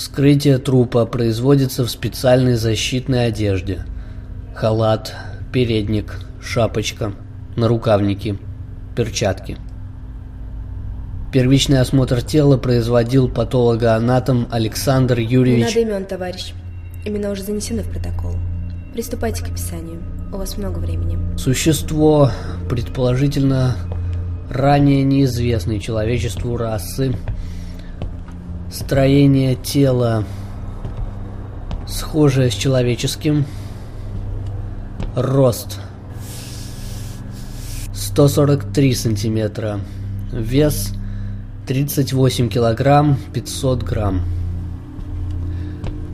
Вскрытие 0.00 0.56
трупа 0.56 1.04
производится 1.04 1.84
в 1.84 1.90
специальной 1.90 2.54
защитной 2.54 3.26
одежде. 3.26 3.84
Халат, 4.54 5.14
передник, 5.52 6.20
шапочка, 6.40 7.12
нарукавники, 7.54 8.38
перчатки. 8.96 9.58
Первичный 11.34 11.80
осмотр 11.80 12.22
тела 12.22 12.56
производил 12.56 13.28
патологоанатом 13.28 14.48
Александр 14.50 15.18
Не 15.18 15.26
Юрьевич 15.26 15.74
надо 15.74 15.80
имен, 15.80 16.04
товарищ. 16.06 16.54
Имена 17.04 17.30
уже 17.30 17.42
занесены 17.42 17.82
в 17.82 17.90
протокол. 17.90 18.36
Приступайте 18.94 19.44
к 19.44 19.48
описанию. 19.48 20.00
У 20.32 20.38
вас 20.38 20.56
много 20.56 20.78
времени. 20.78 21.18
Существо, 21.36 22.30
предположительно, 22.70 23.76
ранее 24.48 25.02
неизвестной 25.04 25.78
человечеству 25.78 26.56
расы. 26.56 27.14
Строение 28.70 29.56
тела 29.56 30.22
схожее 31.88 32.52
с 32.52 32.54
человеческим. 32.54 33.44
Рост 35.16 35.80
143 37.92 38.94
сантиметра. 38.94 39.80
Вес 40.32 40.92
38 41.66 42.48
килограмм 42.48 43.16
500 43.32 43.82
грамм. 43.82 44.20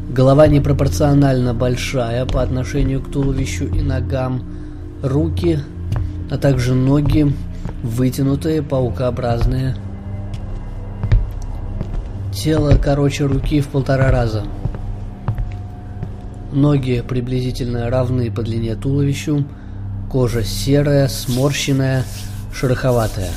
Голова 0.09 0.46
непропорционально 0.46 1.52
большая 1.52 2.24
по 2.24 2.41
отношению 2.41 3.02
к 3.02 3.10
туловищу 3.10 3.66
и 3.66 3.82
ногам. 3.82 4.43
Руки, 5.02 5.59
а 6.30 6.38
также 6.38 6.73
ноги 6.73 7.30
вытянутые, 7.82 8.63
паукообразные. 8.63 9.76
Тело 12.37 12.76
короче 12.76 13.24
руки 13.24 13.62
в 13.62 13.68
полтора 13.68 14.10
раза. 14.10 14.45
Ноги 16.52 17.01
приблизительно 17.01 17.88
равны 17.88 18.30
по 18.30 18.42
длине 18.42 18.76
туловищу. 18.76 19.46
Кожа 20.12 20.45
серая, 20.45 21.09
сморщенная, 21.09 22.04
шероховатая. 22.52 23.30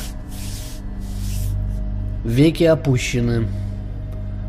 Веки 2.26 2.66
опущены. 2.66 3.48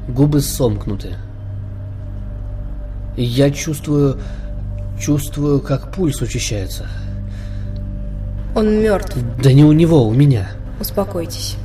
Губы 0.08 0.40
сомкнуты. 0.40 1.14
Я 3.16 3.50
чувствую, 3.50 4.18
чувствую, 5.00 5.60
как 5.60 5.94
пульс 5.94 6.20
учащается. 6.20 6.88
Он 8.56 8.80
мертв. 8.80 9.16
Да 9.40 9.52
не 9.52 9.64
у 9.64 9.70
него, 9.70 10.06
у 10.08 10.12
меня. 10.12 10.50
Успокойтесь. 10.80 11.56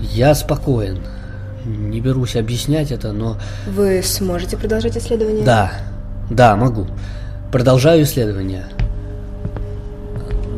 Я 0.00 0.32
спокоен. 0.36 1.00
Не 1.64 2.00
берусь 2.00 2.36
объяснять 2.36 2.90
это, 2.90 3.12
но... 3.12 3.36
Вы 3.68 4.02
сможете 4.02 4.56
продолжать 4.56 4.96
исследование? 4.96 5.44
Да, 5.44 5.72
да, 6.30 6.56
могу. 6.56 6.86
Продолжаю 7.52 8.04
исследование. 8.04 8.64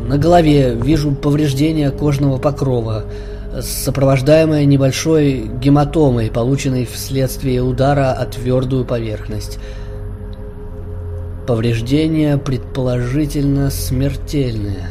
На 0.07 0.19
голове 0.19 0.75
вижу 0.75 1.13
повреждение 1.13 1.91
кожного 1.91 2.37
покрова, 2.39 3.05
сопровождаемое 3.61 4.65
небольшой 4.65 5.51
гематомой, 5.61 6.31
полученной 6.31 6.85
вследствие 6.87 7.63
удара 7.63 8.13
о 8.13 8.27
твердую 8.27 8.85
поверхность. 8.85 9.59
Повреждение 11.47 12.39
предположительно 12.39 13.71
смертельное. 13.71 14.89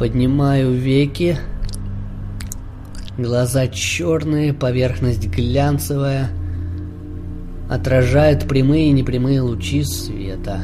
Поднимаю 0.00 0.72
веки. 0.72 1.36
Глаза 3.18 3.68
черные, 3.68 4.54
поверхность 4.54 5.26
глянцевая. 5.26 6.30
Отражает 7.68 8.48
прямые 8.48 8.88
и 8.88 8.92
непрямые 8.92 9.42
лучи 9.42 9.84
света. 9.84 10.62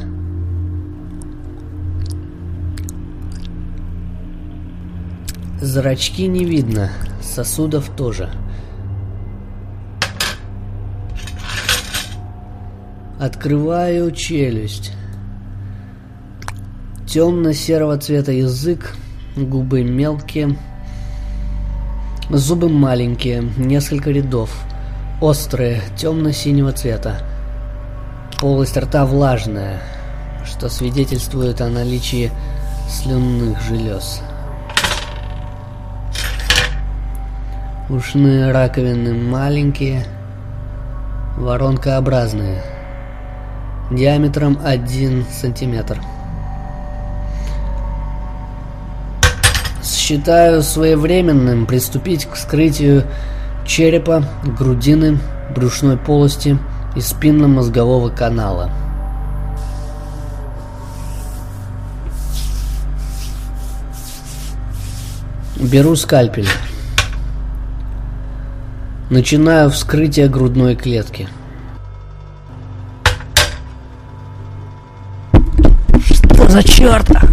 Зрачки 5.61 6.25
не 6.25 6.43
видно, 6.43 6.89
сосудов 7.21 7.91
тоже. 7.95 8.31
Открываю 13.19 14.09
челюсть. 14.09 14.93
Темно-серого 17.05 17.99
цвета 17.99 18.31
язык, 18.31 18.95
губы 19.37 19.83
мелкие, 19.83 20.55
зубы 22.29 22.69
маленькие, 22.69 23.43
несколько 23.57 24.09
рядов, 24.09 24.49
острые, 25.21 25.81
темно-синего 25.95 26.71
цвета. 26.71 27.21
Полость 28.39 28.77
рта 28.77 29.05
влажная, 29.05 29.79
что 30.45 30.69
свидетельствует 30.69 31.61
о 31.61 31.69
наличии 31.69 32.31
слюнных 32.89 33.61
желез. 33.61 34.21
Ушные 37.89 38.51
раковины 38.51 39.13
маленькие, 39.13 40.05
воронкообразные, 41.37 42.61
диаметром 43.91 44.59
1 44.63 45.25
сантиметр. 45.31 46.01
Считаю 50.07 50.63
своевременным 50.63 51.65
приступить 51.65 52.23
к 52.23 52.35
вскрытию 52.35 53.03
черепа, 53.65 54.23
грудины, 54.57 55.19
брюшной 55.53 55.97
полости 55.97 56.57
и 56.95 57.01
спинномозгового 57.01 58.07
канала. 58.07 58.71
Беру 65.57 65.97
скальпель. 65.97 66.47
Начинаю 69.09 69.69
вскрытие 69.69 70.29
грудной 70.29 70.77
клетки. 70.77 71.27
Что 75.99 76.47
за 76.47 76.63
черта? 76.63 77.23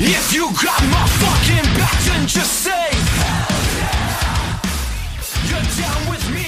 If 0.00 0.32
you 0.32 0.46
got 0.62 0.80
my 0.84 1.06
fucking 1.08 1.74
back, 1.76 1.98
then 2.04 2.28
just 2.28 2.62
say, 2.62 2.70
hell 2.70 3.50
yeah. 3.78 4.60
You're 5.48 5.66
down 5.76 6.10
with 6.10 6.30
me. 6.32 6.47